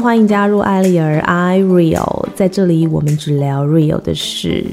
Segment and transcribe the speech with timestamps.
[0.00, 4.64] 欢迎加入艾丽儿 I Real，在这里我们只聊 real 的事。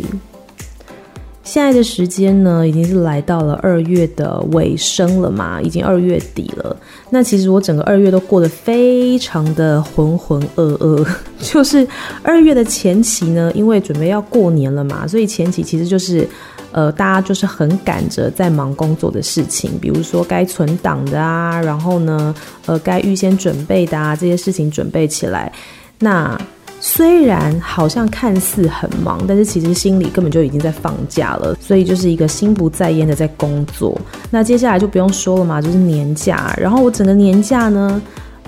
[1.44, 6.76] 现在的时间呢，已经是来到了二月的尾声了嘛，已经二月底了。
[7.10, 11.06] 那其实我整个二月都过得非常的浑浑噩噩。
[11.42, 11.86] 就是
[12.24, 16.26] 二月的前期呢，因为准备要过年了嘛，所以前期其实就是，
[16.72, 22.34] 呃，大家就是很赶着在忙工作的事情，比如说该存档的啊，然后呢，
[22.66, 25.52] 呃，该预先准备的啊，这些事情准备起来。
[26.00, 26.40] 那
[26.80, 33.96] 虽然好像看似很忙，但是其实心里根本就已经在放假了，所以就是一个心不在焉的在工作。
[34.32, 36.56] 那接下来就不用说了嘛，就是年假。
[36.60, 38.02] 然后我整个年假呢，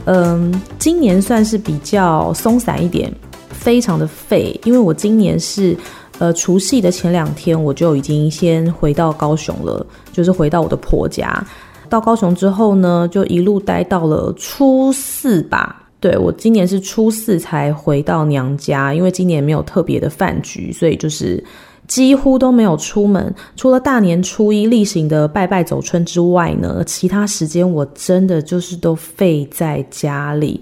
[0.06, 3.14] 嗯，今年算是比较松散一点，
[3.52, 5.78] 非常的废，因为我今年是
[6.24, 11.46] 呃除夕的前两天我就已经先回到高雄了，就是回到我的婆家。
[11.90, 15.84] 到高雄之后呢，就一路待到了初四吧。
[16.00, 21.44] 对，我今年是初四才回到娘家，因为今年没有特别的饭局，所以就是
[21.90, 30.62] 几乎都没有出门，除了大年初一例行的拜拜走春之外呢，其他时间我真的就是都废在家里。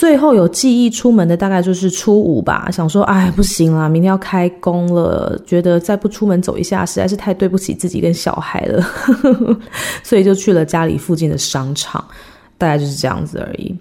[0.00, 8.82] 最后有记忆出门的大概就是初五吧，想说哎不行啦，明天要开工了，觉得再不出门走一下实在是太对不起自己跟小孩了，
[10.02, 12.02] 所以就去了家里附近的商场，
[12.56, 13.76] 大概就是这样子而已。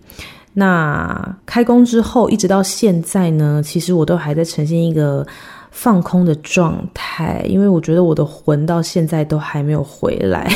[0.52, 5.26] 那开工之后一直到现在呢，其实我都还在呈现一个
[5.72, 10.52] 放空的状态，因为我觉得我的魂到现在都还没有回来，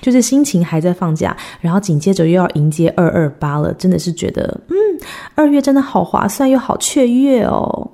[0.00, 4.76] 就是心情还在放假，然后紧接着又要迎接二二八了，真的是觉得嗯，
[5.34, 7.90] 二月真的好划算又好雀跃哦。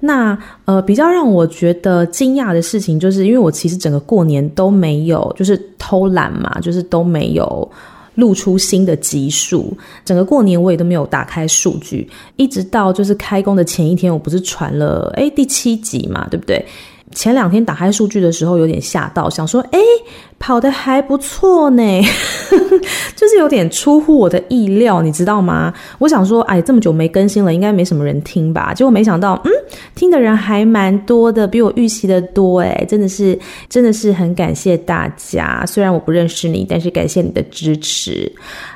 [0.00, 7.70] 那呃，比较让我觉得惊讶的事情，就是因为我其实整个过年都没有，就是偷懒嘛，就是都没有。
[8.16, 12.06] 露出新的集数，整个过年我也都没有打开数据，
[12.36, 16.62] 一直到就是开工的前一天，我不是传了诶第七集嘛，对不对？
[17.14, 19.78] 前两天打开数据的时候有点吓到，想说诶
[20.38, 21.82] 跑得还不错呢，
[23.14, 25.72] 就是有点出乎我的意料，你知道吗？
[25.98, 28.74] 我想说，哎，这么久没更新了，应该没什么人听吧？
[28.74, 29.52] 结果没想到，嗯，
[29.94, 35.64] 听的人还蛮多的，比我预期的多，哎，真的是，真的是很感谢大家。
[35.66, 38.30] 虽然我不认识你，但是感谢你的支持。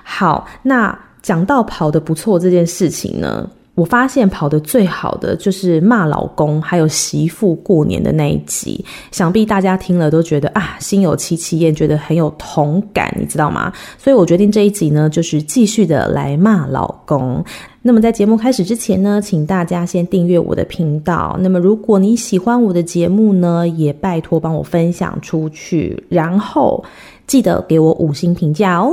[0.05, 8.83] 好，那讲到跑得不错这件事情呢，我发现跑得最好的就是骂老公还有媳妇过年的那一集，
[9.13, 13.71] 想必大家听了都觉得啊，心有戚戚焉，觉得很有同感，你知道吗？
[13.99, 17.45] 所以我决定这一集呢，就是继续的来骂老公。
[17.83, 21.39] 那么在节目开始之前呢，请大家先订阅我的频道。
[21.41, 26.83] 那么如果你喜欢我的节目呢，也拜托帮我分享出去，然后
[27.27, 28.91] 记得给我五星评价哦。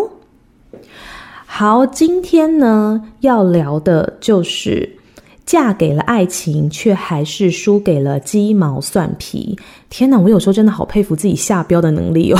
[1.55, 4.97] 好，今天呢要聊的就是
[5.45, 9.55] 嫁给了爱情，却还是输给了鸡毛蒜皮。
[9.87, 12.39] 天哪，我有时候真的好佩服自己下标的能力哦，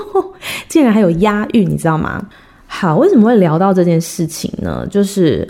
[0.66, 2.26] 竟然还有押韵，你知道吗？
[2.66, 4.86] 好，为什么会聊到这件事情呢？
[4.90, 5.46] 就是。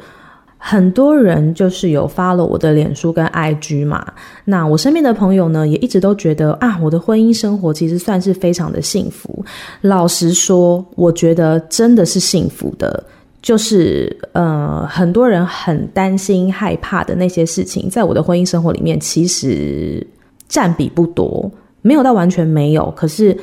[0.61, 4.05] 很多人就是有发了我的脸书跟 IG 嘛，
[4.45, 9.45] 那我身边的朋友呢，也一直都觉得啊，我的婚姻生活其实算是非常的幸福。
[9.81, 13.03] 老实说，我觉得真的是幸福的，
[13.41, 20.05] 就是呃，很多人很担心害怕的那些事情，在我的婚姻生活里面其实
[20.49, 21.51] 占比不多，
[21.83, 23.35] 没有到完全没有，可是。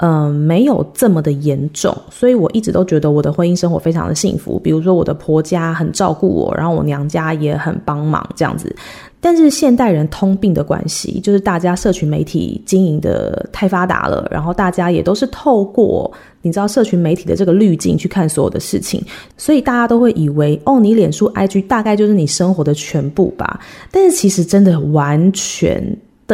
[0.00, 4.56] 嗯，没有这么的严重，所以我一直都觉得我的婚姻生活非常的幸福。
[4.56, 8.74] 比如说，我的婆家很照顾我，然后我娘家也很帮忙这样子。
[9.20, 16.08] 但是现代人通病的关系，就是大家社群媒体经营的太发达了，然后大家也都是透过
[16.42, 19.04] 你知道社群媒体的这个滤镜去看所有的事情，
[19.36, 23.58] 所以大家都会以为哦，你脸书 IG 大概就是你生活的全部吧。
[23.90, 25.84] 但是其实真的完全。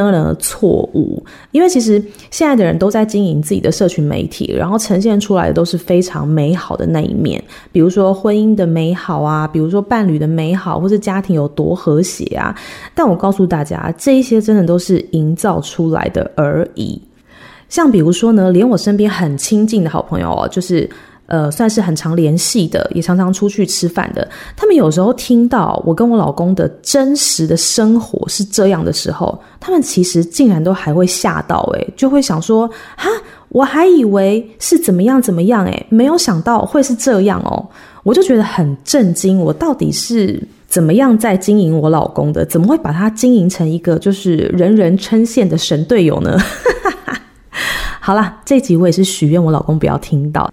[0.03, 12.55] 的了错误，因为其实现在的人都在经营自己的社群媒体，然后呈现出来的都是非常美好的那一面，比如说婚姻的美好啊，比如说伴侣的美好，或是家庭有多和谐啊。
[12.95, 17.01] 但我告诉大家，这一些真的都是营造出来的而已。
[17.69, 20.91] 像比如说呢，连我身边很亲近的好朋友哦，就是。
[21.27, 24.29] 呃，算是很常联系的，也常常出去吃饭的。
[24.57, 33.09] 他们有时候听到我跟我老公的真实的生活是这样的时候，他们其实竟然都还会吓到，诶，就会想说，哈，
[33.49, 37.67] 我还以为是怎么样怎么样，诶，没有想到会是这样哦。
[38.03, 40.39] 我就觉得很震惊，我到底是
[40.69, 42.45] 怎么样在经营我老公的？
[42.45, 46.39] 怎么会把他经营成一个就是人人称羡的神队友呢？
[47.99, 50.53] 好啦，这集我也是许愿我老公不要听到。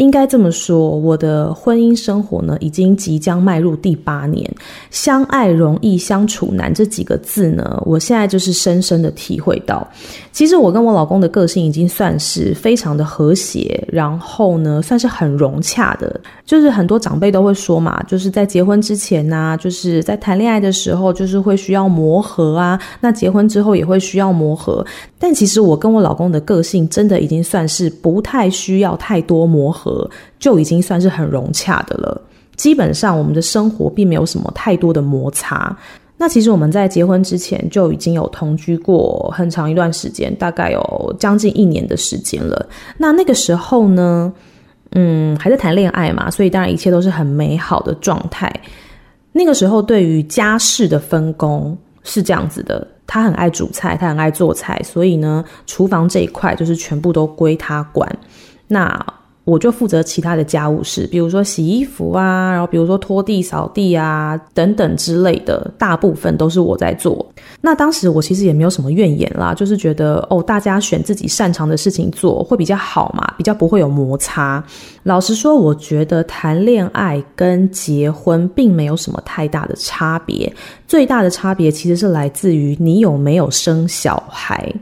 [0.00, 4.50] 应该这么说，我的婚姻生活呢，已经即将迈入第八年。
[4.90, 9.86] 相爱容易相处难这几个字呢，我现在就是深深的体会到。
[10.32, 16.18] 其实我跟我老公的个性已经算是非常的和谐，然后呢，算是很融洽的。
[16.46, 22.80] 就是很多长辈都会说嘛，就是在结婚之前呢、就是在谈恋爱的时候，就是会需要磨合啊。
[23.00, 24.84] 那结婚之后也会需要磨合。
[25.20, 30.10] 但其实我跟我老公的个性真的已经算是不太需要太多磨合。
[30.40, 32.18] 就已经算是很融洽的了。
[32.56, 35.76] 基本上，我们的生活并没有什么太多的摩擦。
[36.16, 42.66] 那其实我们在结婚之前就已经有同居过很长一段时间，大概有将近一年的时间了。
[42.96, 44.32] 那那个时候呢，
[44.92, 48.50] 嗯，还在谈恋爱嘛，所以当然一切都是很美好的状态。
[49.32, 58.08] 那个时候，对于家事的分工是这样子的：他很爱煮菜，他很爱做菜，所以呢，厨房这一块就是全部都归他管。
[58.68, 59.04] 那
[59.44, 67.26] 我就负责其他的家务事，比如说洗衣服啊，然后比如说拖地、扫地啊等等之类的，大部分都是我在做。
[67.60, 74.62] 那当时我其实也没有什么怨言啦，就是觉得哦，大家选自己擅长的事情做会比较好嘛，比较不会有摩擦。
[75.02, 80.52] 老实说，我觉得谈恋爱跟结婚并没有什么太大的差别，
[80.86, 84.72] 最大的差别其实是来自于你有没有生小孩。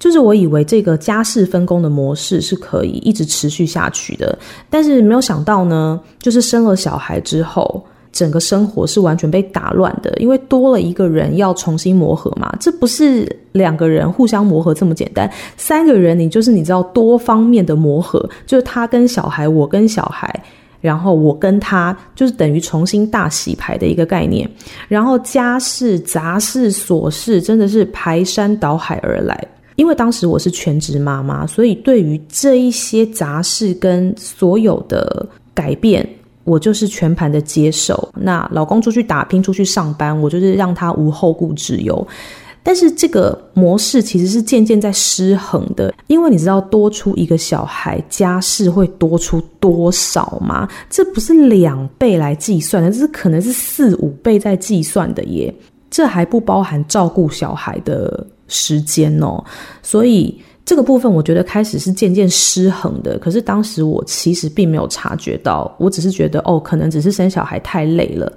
[0.00, 4.36] 就是我以为这个家事分工的模式是可以一直持续下去的，
[4.68, 12.50] 但是没有想到呢，就是生了小孩之后，整个生活是完全被打乱的，因为多了一个人要重新磨合嘛。
[12.58, 20.42] 这不是两个人互相磨合这么简单，三个人你就是你知道多方面的磨合，就是他跟小孩，我跟小孩，
[20.80, 24.50] 然后我跟他，就是等于重新大洗牌的一个概念。
[24.88, 29.46] 然后家事、杂事、琐事，真的是排山倒海而来。
[29.80, 36.06] 因为当时我是全职妈妈，所以对于这一些杂事跟所有的改变，
[36.44, 38.10] 我就是全盘的接受。
[38.14, 42.06] 那老公出去打拼、出去上班，我就是让他无后顾之忧。
[42.62, 50.68] 但是这个模式其实是渐渐在失衡的，因为你知道多出一个小孩，家事会多出多少吗？
[50.90, 55.54] 这不是两倍来计算的，这是可能是四五倍在计算的耶。
[55.90, 59.42] 这还不包含照顾小孩的时间哦，
[59.82, 63.18] 所以这个部分我觉得开始是渐渐失衡的。
[63.18, 68.30] 可是当时我其实并没有察觉到，我只是觉得哦，可能只是生小孩太累了，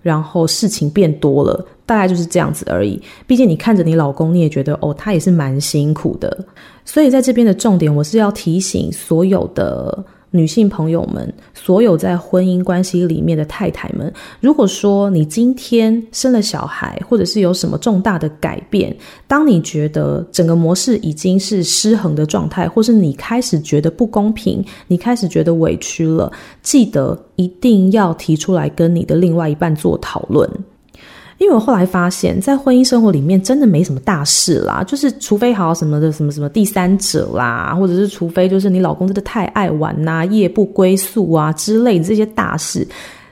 [0.00, 2.98] 然后事情变多了，大概就是这样子而已。
[3.26, 6.46] 毕竟你看着你老公，你也觉得哦，他也是蛮辛苦的。
[6.84, 10.04] 所以在这边的重点，我是要提醒所有的。
[10.30, 18.94] 女性朋友们，所有在婚姻关系里面的太太们，如果说你今天生了小孩，或者是有什么重大的改变，
[19.26, 26.30] 当你觉得整个模式已经是失衡的状态，或是你开始觉得不公平，你开始觉得委屈了，
[26.62, 30.48] 记得一定要提出来跟你的另外一半做讨论。
[31.38, 42.88] 因为我后来发现，在婚姻生活里面真的没什么大事啦，就是除非好什么的什么什么第三者啦，或者是除非就是你老公真的太爱玩呐、夜不归宿啊之类的这些大事，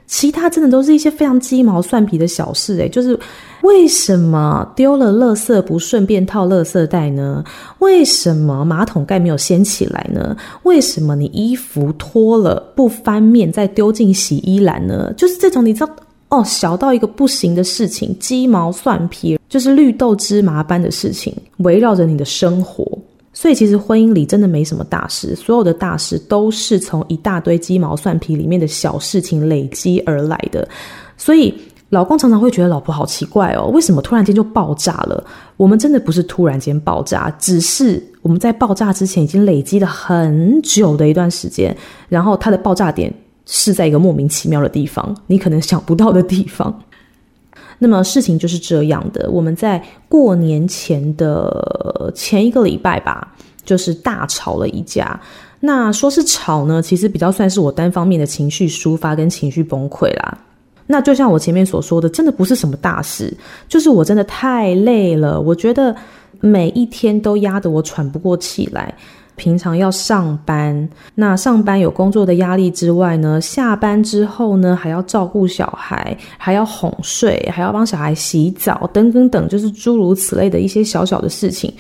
[0.07, 3.19] 其他真的都是一些非常鸡毛蒜皮的小事诶，就是
[3.63, 7.43] 为什么丢了垃圾不顺便套垃圾袋呢？
[7.79, 10.37] 为什么马桶盖没有掀起来呢？
[10.65, 15.11] 为什么你衣服脱了不翻面再丢进洗衣篮呢？
[15.17, 15.89] 就是这种你知道。
[16.35, 22.87] 哦，小到一个不行的事情，鸡毛蒜皮，就是绿豆芝麻般的事情，围绕着你的生活。
[23.33, 30.69] 所以其实婚姻里真的没什么大事，所有的大事都是从一大堆鸡毛蒜皮里面的小事情累积而来的。
[31.17, 31.53] 所以
[31.91, 35.25] 老公常常会觉得老婆好奇怪哦，为什么突然间就爆炸了？
[35.57, 41.77] 我们真的不是突然间爆炸，只是我们在爆炸之前已经累积了很久的一段时间，
[42.09, 43.13] 然后它的爆炸点。
[43.47, 46.83] 是在一个莫名其妙的地方，你可能想不到的地方。
[47.79, 53.35] 那么事情就是这样的，我们在过年前的前一个礼拜吧，
[53.65, 55.21] 就是大吵了一架。
[55.61, 60.39] 那说是吵呢，其实比较算是我单方面的情绪抒发跟情绪崩溃啦。
[60.87, 63.35] 那就像我前面所说的，真的不是什么大事，
[63.69, 65.95] 就是我真的太累了，我觉得
[66.41, 68.95] 每一天都压得我喘不过气来。
[69.37, 81.73] 平常要上班，那上班有工作的压力之外呢，下班之后呢，还要照顾小孩，还要哄睡，还要帮小孩洗澡，等等等，就是诸如此类的一些小小的事情，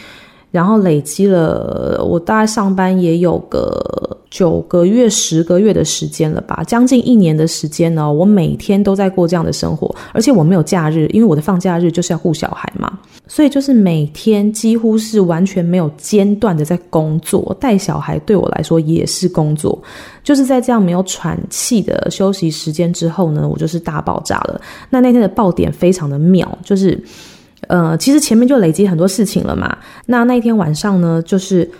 [0.54, 13.00] 然后累积了，我大概上班也有个九个月、十个月的时间了吧，将近一年的时间呢，我每天都在过这样的生活，而且我没有假日，因为我的放假日就是要顾小孩嘛。
[13.26, 19.76] 所以就是每天几乎是完全没有间断的在工作，带小孩对我来说也是工作。
[20.22, 24.60] 就是在这样没有喘气的休息时间之后呢，我就是大爆炸了。
[24.88, 27.02] 那那天的爆点非常的妙，就是
[27.68, 29.76] 呃，其实前面就累积很多事情了嘛。
[30.06, 31.70] 那那天晚上呢，就是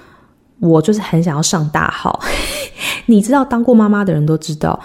[0.60, 2.20] 我就是很想要上大号，
[3.06, 4.78] 你知道，当过妈妈的人都知道。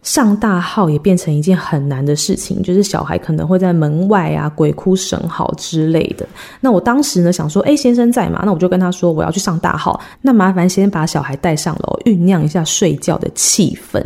[0.00, 6.26] 上大号也变成一件很难的事情，就是小孩可能会在门外啊鬼哭神嚎之类的。
[6.60, 8.42] 那我当时呢想说，哎，先生在嘛？
[8.46, 14.02] 那我就跟他说我要去上大号，那麻烦先把小孩带上楼，酝酿一下睡觉的气氛。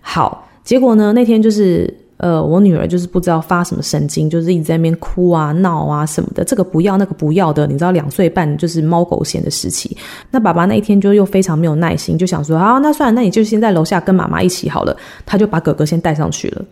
[0.00, 1.92] 好，结果呢那天就是。
[2.22, 9.96] 呃，我女儿就是不知道发什么神经，就是一直在那边哭啊、闹啊什么的，这个不要，那个不要的，你知道，两岁半就是猫狗嫌的时期。
[10.30, 14.96] 那爸爸那一天就又非常没有耐心，就想说，啊，那算了，那你就先在楼下跟妈妈一起好了。
[15.26, 16.64] 他就把哥哥先带上去了。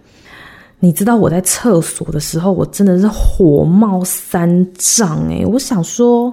[0.78, 6.32] 你知道我在厕所的时候，我真的是火冒三丈诶，我想说，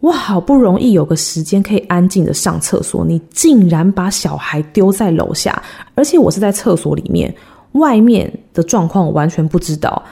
[0.00, 5.62] 我好不容易有个时间可以安静的上厕所，你竟然把小孩丢在楼下，
[5.94, 7.34] 而且我是在厕所里面。
[7.72, 10.02] 外面的状况完全不知道，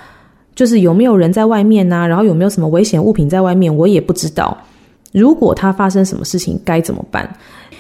[0.55, 4.57] 就是有没有人在外面啊，然后有没有什么危险物品在外面，我也不知道。
[5.13, 7.29] 如果他发生什么事情该怎么办？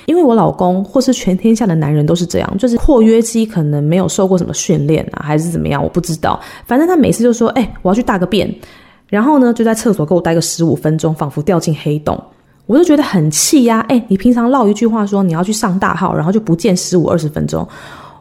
[0.06, 6.40] 因为我老公或是全天下的男人都是这样，就是括约肌可能没有受过什么训练啊，还是怎么样，我不知道。
[6.64, 8.52] 反正他每次就说：“哎，我要去大个便。”
[9.08, 12.20] 然后呢，就在厕所给我待个十五分钟，仿佛掉进黑洞。
[12.66, 13.84] 我就觉得很气呀！
[13.88, 17.66] 哎，你平常唠一句话说你要去上大号，然后就不见十五二十分钟。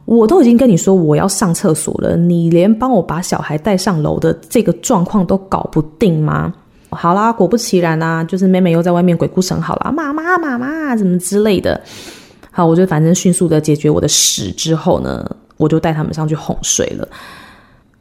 [0.05, 6.53] 我都已经跟你说我要上厕所了，你连帮我把小孩带上楼的这个状况都搞不定吗？
[6.91, 11.81] 好啦，果不其然啊，就是妹妹又在外面鬼哭神嚎啦，妈妈妈妈怎么之类的。
[12.51, 17.07] 好，我就反正迅速的解决我的屎之后呢，我就带他们上去哄睡了。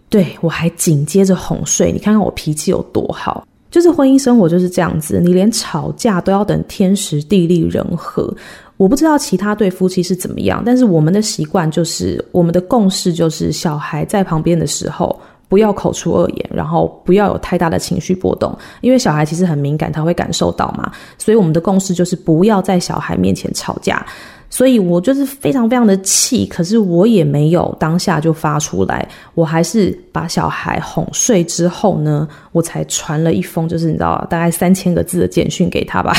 [0.08, 3.44] 对，我还紧接着哄睡，你看看我脾气有多好。
[3.68, 8.32] 就是婚姻生活就是这样子，你连吵架都要等天时地利人和。
[8.76, 20.90] 我不知道其他对夫妻是怎么样，但是我们的习惯就是，我们的共识就是，小孩在旁边的时候不要口出恶言，然后不要有太大的情绪波动，因为小孩其实很敏感，他会感受到嘛。
[21.18, 24.04] 所以我们的共识就是不要在小孩面前吵架。
[24.50, 36.12] 所以我就是非常非常的气，可是我也没有当下就发出来，我还是把小孩哄睡之后呢，我才传了一封，就是你知道大概三千个字的简讯给他吧。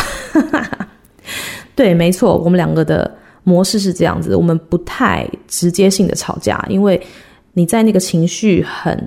[1.75, 3.13] 对，没错，我们两个的
[3.43, 6.99] 模式是这样子，我们不太直接性的吵架，因为
[7.53, 8.97] 你在那个情绪很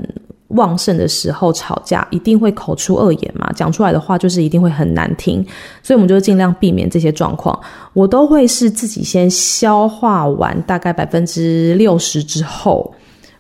[0.49, 5.45] 旺盛的时候吵架，一定会口出恶言嘛，讲出来的话就是一定会很难听，
[5.83, 7.59] 所以我们就尽量避免这些状况。
[7.93, 12.95] 我都会是自己先消化完大概百分之六十之后，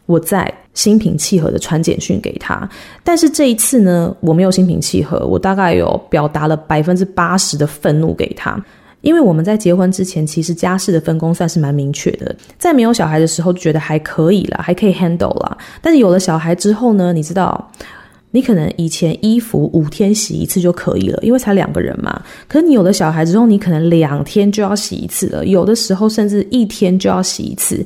[0.04, 2.68] 我再心平气和的传简讯给他。
[3.02, 8.62] 但是这一次呢，我没有心平气和，我大概有表达了百分之八十的愤怒给他。
[9.00, 12.34] 因为我们在结婚之前，其实家事的分工算是蛮明确的。
[12.58, 15.56] 在没有小孩的时候，就觉得还可以啦，还可以 handle 啦。
[15.80, 17.70] 但是有了小孩之后呢，你知道，
[18.32, 22.20] 你可能以前衣服五天洗一次就可以了，因为才两个人嘛。
[22.48, 27.84] 可是你有了小孩之后，你可能两天就要洗一次了，有的时候甚至一天就要洗一次。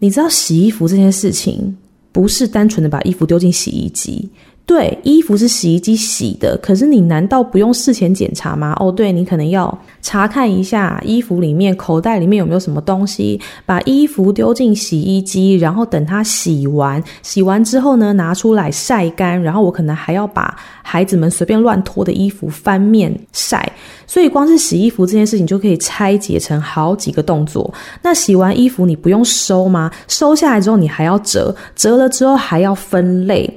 [0.00, 1.76] 你知道洗衣服这件事情，
[2.10, 4.28] 不是单纯的把衣服丢进洗衣机。
[4.70, 8.72] 对，衣服是洗衣机洗的，可是你难道不用事前检查吗？
[8.78, 23.72] 哦，对，你可能要查看一下衣服里面口袋里面有没有什么东西，把衣服丢进洗衣机，然后等它洗完，洗完之后呢，拿出来晒干，然后我可能还要把孩子们随便乱脱的衣服翻面晒，
[24.06, 27.68] 所以光是洗衣服这件事情就可以拆解成好几个动作。
[28.00, 29.90] 那洗完衣服你不用收吗？
[30.06, 33.52] 收下来之后你还要折，折了之后还要分类。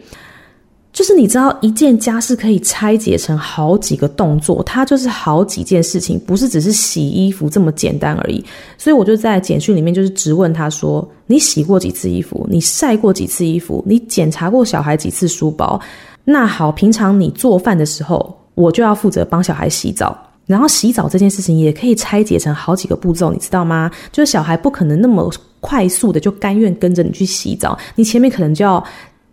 [0.93, 8.45] 就是你知道，一件家事可以拆解成好几个动作，它就是好几件事情，不是只是洗衣服这么简单而已。
[8.77, 12.47] 所以我就在简讯里面就是质问他说：“你洗过几次衣服？
[12.47, 13.83] 你晒过几次衣服？
[13.87, 15.81] 你检查过小孩几次书包？
[16.23, 20.15] 那好，平常你做饭的时候，我就要负责帮小孩洗澡。
[20.45, 23.89] 然后洗澡这件事情也可以拆解成好几个步骤，你知道吗？
[24.11, 25.27] 就是小孩不可能那么
[25.59, 28.81] 快速的就甘愿跟着你去洗澡，你前面可能就要。”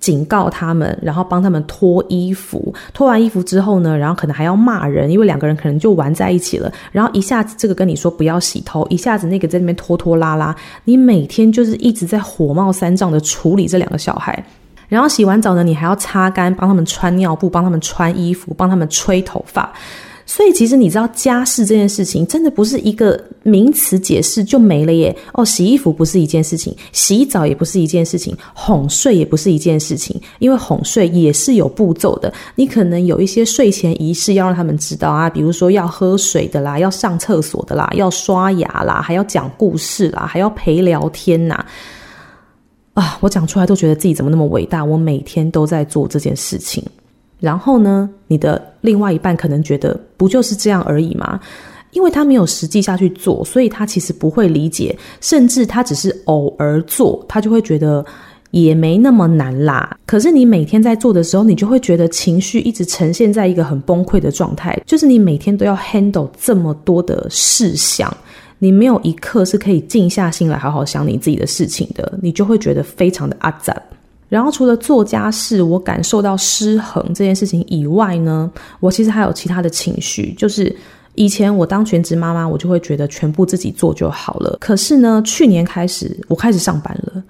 [0.00, 2.74] 警告他们，然后帮他们脱衣服。
[2.92, 6.72] 脱完衣服之后呢，然后可能还要骂人，因为两个人可能就玩在一起了。
[6.90, 10.56] 然后一下子这个跟你说不要洗头，一下子那个在那边拖拖拉拉。
[10.84, 14.42] 你每天就是一直在火冒三丈的处理这两个小孩。
[14.88, 19.72] 然后洗完澡呢，你还要擦干，帮他们穿尿布，帮他们穿衣服，帮他们吹头发。
[20.32, 25.14] 所以其实你知道家事这件事情，真的不是一个名词解释就没了耶。
[25.32, 32.32] 哦，洗衣服不是一件事情，洗澡也不是一件事情，哄睡也不是一件事情，因为哄睡也是有步骤的。
[32.54, 41.66] 你可能有一些睡前仪式要让他们知道啊，比如说要喝水的啦，要上厕所的啦，要刷牙啦，还要讲故事啦，还要陪聊天呐。
[42.94, 46.84] 啊，我讲出来都觉得自己怎么那么伟大，我每天都在做这件事情。
[47.40, 51.40] 然后呢，你的另外一半可能觉得不就是这样而已吗？
[51.92, 58.04] 因为他没有实际下去做，所以他其实不会理解，甚至他只是偶尔做，他就会觉得
[58.52, 59.96] 也没那么难啦。
[60.06, 68.16] 可是你每天在做的时候，你就会觉得情绪一直呈现在一个很崩溃的状态，就是你每天都要 handle 这么多的事项，
[68.60, 73.74] 你没有一刻是可以静下心来好好想你自己的事情的，你就会觉得非常的阿杂。
[74.30, 80.32] 然后除了做家事，我感受到失衡这件事情以外呢，我其实还有其他的情绪。
[80.38, 80.74] 就是
[81.16, 84.56] 以前我当全职妈妈，我就会觉得全部自己做就好了。
[84.60, 87.20] 可是呢，去年开始我开始上班了，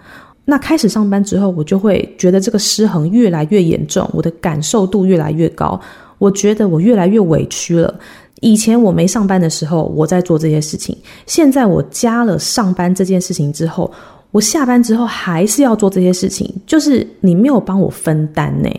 [0.44, 5.80] 那开始上班之后，我就会觉得这个失衡越来越严重，我的感受度越来越高。
[6.18, 7.98] 我觉得我越来越委屈了。
[8.42, 13.90] 以前我没上班的时候，我在做这些事情；现在我加了上班这件事情之后。
[14.32, 18.70] 我下班之后还是要做这些事情，就是你没有帮我分担呢。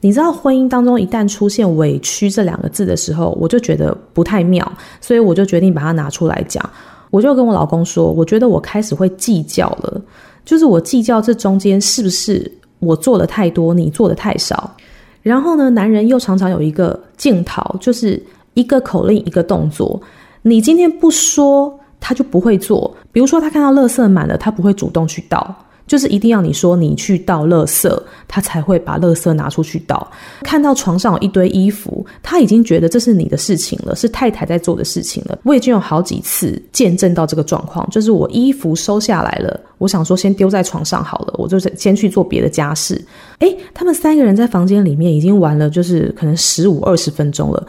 [0.00, 6.64] 你知道婚姻当中一旦出现委屈这两个字的时候，我就觉得不太妙，所以我就决定把它拿出来讲。
[7.10, 10.00] 我就跟我老公说，我觉得我开始会计较了，
[10.44, 14.74] 就是我计较这中间是不是我做的太多，你做的太少。
[15.20, 18.20] 然后呢，男人又常常有一个镜头，就是
[18.54, 20.00] 一个口令一个动作，
[20.42, 21.78] 你今天不说。
[22.04, 25.54] 他就不会做，比如说他看到垃圾满了，他不会主动去倒，
[25.86, 27.88] 就是一定要你说你去倒垃圾，
[28.26, 30.10] 他才会把垃圾拿出去倒。
[30.42, 35.38] 看到床上有一堆衣服，他已经觉得这是你的事情了，是太太在做的事情了。
[35.44, 43.00] 我已经有好几次见证到这个状况，就是我衣服收下来了，我想说先丢在床上好了，我就先去做别的家事。
[43.38, 47.64] 诶，他们三个人在房间里面已经玩了，就是可能十五二十分钟了。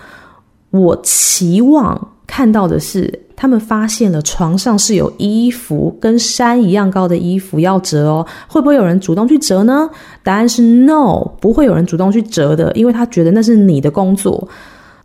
[0.71, 3.22] 我期望看到的是。
[3.35, 9.89] 他们发现了床上是有衣服，跟山一样高的衣服要折哦，会不会有人主动去折呢？
[10.23, 14.47] 答案是 no，不会有人主动去折的，因为他觉得那是你的工作。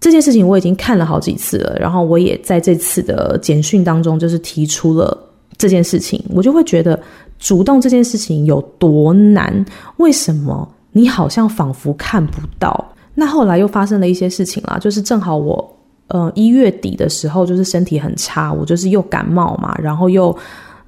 [0.01, 5.17] 这件事情我已经看了好几次了，然后我也在这次的简讯当中就是提出了
[5.57, 7.01] 这件事情，我就会觉得
[7.39, 9.65] 主动这件事情有多难？
[9.97, 12.93] 为什么你好像仿佛看不到？
[13.15, 15.78] 那后来又发生了一些事情啦，就是正好我。
[16.09, 20.37] 呃，一月底的时候，就是身体很差，我就是又感冒嘛，然后又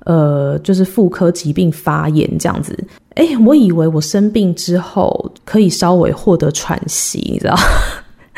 [0.04, 2.76] 呃，就是妇科疾病发炎这样子。
[3.16, 7.54] 哎，我以为我生病之后可以稍微获得喘息，你知道？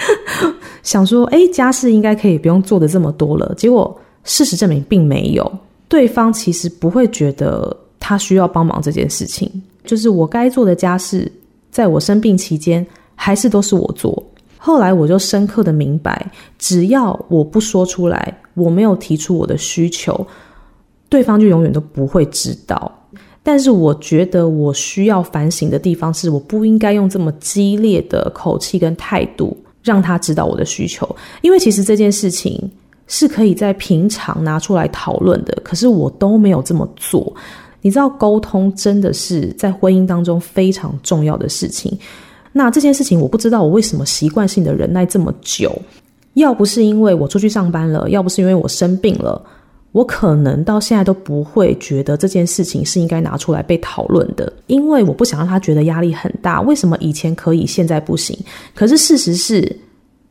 [0.83, 3.55] 想说，哎，家事应该可以不用做的这么多了。
[3.57, 5.51] 结果事实证明并没有，
[5.88, 9.49] 对方其实不会觉得他需要帮忙这件事情，
[9.85, 11.31] 就是我该做的家事，
[11.71, 14.21] 在我生病期间还是都是我做。
[14.64, 16.25] 后来我就深刻的明白，
[16.57, 20.25] 只要我不说出来，我没有提出我的需求，
[21.09, 22.90] 对方就永远都不会知道。
[23.42, 32.70] 但是我觉得我需要反省的地方是，我不应该用这么激烈的口气跟态度让他知道我的需求，因为其实这件事情
[33.09, 37.35] 是可以在平常拿出来讨论的，可是我都没有这么做。
[37.81, 41.98] 你知道，沟通真的是在婚姻当中非常重要的事情。
[42.52, 45.74] 那这件事情我不知道我为什么习惯性的忍耐这么久，
[46.34, 49.40] 要不是因为我出去上班了，要不是因为我生病了，
[49.92, 56.60] 我可能到现在都不会觉得这件事情是应该拿出来被讨论的，因为我不想让他觉得压力很大。
[56.60, 58.38] 为什么以前可以，现在不行？
[58.74, 59.76] 可是事实是，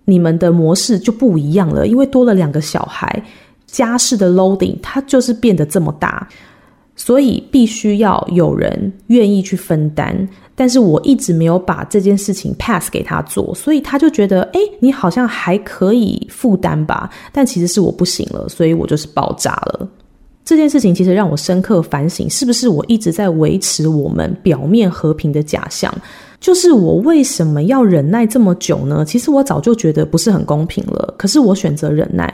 [0.05, 3.23] 你们的模式就不一样了，因为多了两个小孩，
[3.65, 6.27] 家事的 loading 它就是变得这么大。
[7.03, 10.15] 所以必须要有人愿意去分担，
[10.53, 19.89] 但是我一直没有把这件事情 pass 给他做，所以他就觉得，诶，你好像还可以负担吧，但其实是我不行了，所以我就是爆炸了。
[20.45, 25.91] 这件事情其实让我深刻反省，是不是我一直在维持我们表面和平的假象？
[26.39, 29.03] 就是我为什么要忍耐这么久呢？
[29.03, 32.31] 其实我早就觉得不是很公平了，可是我选择忍耐。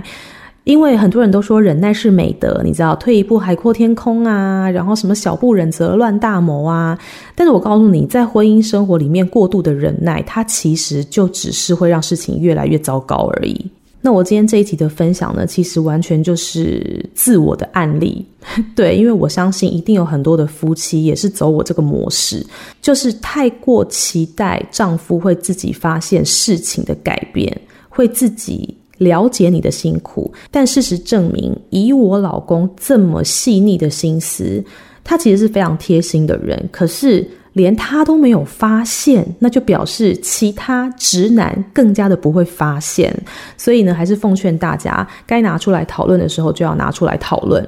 [0.68, 7.00] 因为很多人都说忍耐是美德，你知道，退一步海阔天空啊，然后什么小不忍则乱大谋啊。
[7.34, 13.66] 但是我告诉你，在婚姻生活里面过度的忍耐，它其实就只是会让事情越来越糟糕而已。
[14.02, 18.26] 那我今天这一集的分享呢，其实完全就是自我的案例。
[18.76, 22.46] 对，因为我相信一定有很多的夫妻也是走我这个模式，
[22.82, 28.76] 就是太过期待丈夫会自己发现事情的改变，会自己。
[28.98, 34.64] 了解你的辛苦，但事实证明，以我老公这么细腻的心思，
[35.04, 36.68] 他其实是非常贴心的人。
[36.72, 43.16] 可是连他都没有发现，那就表示其他直男更加的不会发现。
[43.58, 47.68] 所以呢，还是奉劝大家，该拿出来讨论的时候就要拿出来讨论。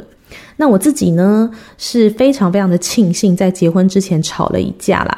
[0.57, 5.17] 那我自己呢，是非常非常的庆幸，在结婚之前吵了一架啦。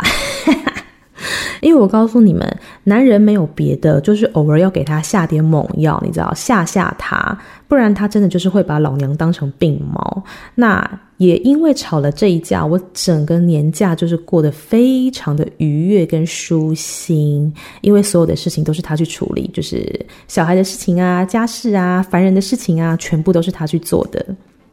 [1.62, 10.24] 因为我告诉你们，男人没有别的，就是偶尔要给他下点猛药，你知道，吓吓他，不然他真的就是会把老娘当成病猫。
[10.56, 19.88] 那也因为吵了这一架，我整个年假就是过得非常的愉悦跟舒心，因为所有的事情都是他去处理，就是
[20.28, 24.26] 小孩的事情啊、家事啊、烦人的事情啊，全部都是他去做的。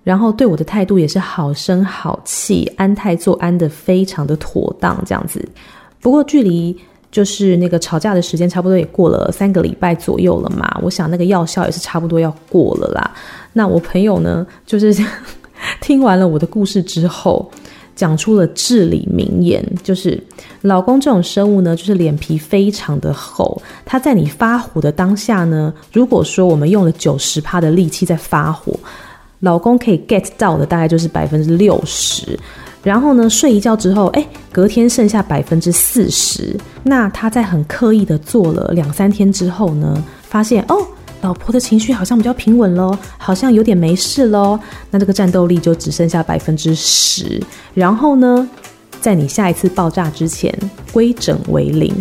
[0.04, 5.46] 然后对我的态度也是好声好气，安泰做安的非常的妥当，这样子。
[6.00, 6.76] 不过距离
[7.10, 13.10] 就是那个吵架的时间差不多也过了三个礼拜左右了嘛，我想那个药效也是差不多要过了啦。
[13.52, 14.94] 那我朋友呢，就是
[15.80, 17.50] 听完了我的故事之后，
[17.96, 20.22] 讲出了至理名言，就是
[20.60, 23.60] 老公这种生物呢，就是脸皮非常的厚。
[23.84, 28.78] 他在你发火的当下呢，如果说我们用了九十趴的力气在发火，
[29.40, 32.38] 老公可以 get 到的大概就是百分之六十。
[32.82, 36.56] 然后呢，睡一觉之后，哎，隔天剩下百分之四十。
[36.82, 40.86] 那他在很刻意的做了两三天之后呢，发现哦，
[41.20, 44.58] 老婆的情绪好像比较平稳喽，好像有点没事喽。
[44.90, 47.42] 那这个战斗力就只剩下百分之十。
[47.74, 48.48] 然后呢，
[49.00, 50.56] 在你下一次爆炸之前，
[50.92, 51.92] 归整为零。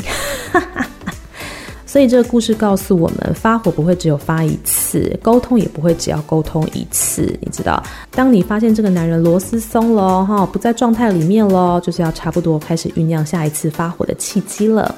[1.87, 7.33] 所以这个故事告诉我们，发火不会只有发一次，沟通也不会只要沟通一次。
[7.39, 14.93] 你知道，当你发现这个男人螺丝松了哈，不在状态里面了，就是要差不多开始酝酿下一次发火的契机了。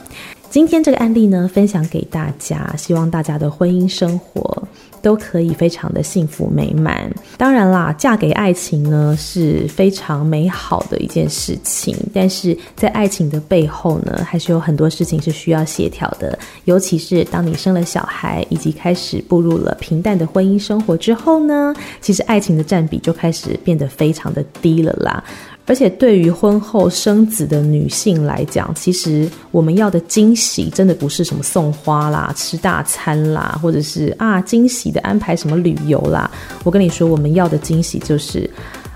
[0.50, 4.68] 今天这个案例呢，分享给大家，希望大家的婚姻生活
[5.00, 7.08] 都可以非常的幸福美满。
[7.38, 16.38] 当然啦，嫁给爱情呢是非常美好的一件事情，但是在爱情的背后呢，还是有很多事情是需要协调的。
[16.66, 25.24] 尤其是当你生了小孩，以及开始步入了平淡的婚姻生活之后呢，其实爱情的占比就开始变得非常的低了啦。
[25.70, 36.30] 而且对于婚后生子的女性来讲，其实我们要的惊喜真的不是什么送花啦、吃大餐啦，或者是啊惊喜的安排什么旅游啦。
[36.64, 38.50] 我跟你说，我们要的惊喜就是，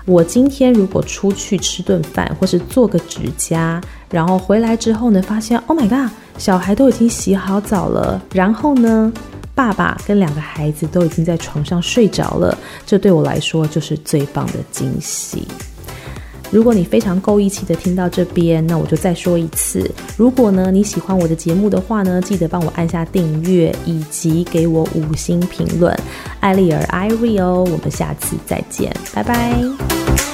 [0.04, 9.12] 我今天如果出去吃顿饭，或是做个指甲，然后回来之后呢，发现 Oh my God，小孩都已经洗好澡了，然后呢，
[9.54, 15.46] 爸爸跟两个孩子都已经在床上睡着了，这对我来说就是最棒的惊喜。
[16.50, 19.90] 如果你非常够义气的听到这边，那我就再说一次。
[20.16, 25.96] 如果呢你喜欢我的节目的话呢，记得帮我按下订阅，以及给我五星评论。
[26.40, 30.33] 艾丽儿 Ireal，我们下次再见，拜拜。